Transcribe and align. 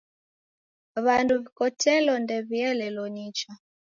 W'andu 1.05 1.33
w'ikotelo 1.39 2.13
ndew'ielelo 2.21 3.03
nicha. 3.15 3.51